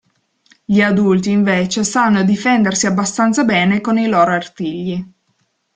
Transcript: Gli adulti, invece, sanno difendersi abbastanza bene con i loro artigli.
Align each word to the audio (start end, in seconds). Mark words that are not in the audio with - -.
Gli 0.65 0.81
adulti, 0.81 1.29
invece, 1.29 1.83
sanno 1.83 2.23
difendersi 2.23 2.87
abbastanza 2.87 3.43
bene 3.43 3.81
con 3.81 3.99
i 3.99 4.07
loro 4.07 4.31
artigli. 4.31 5.05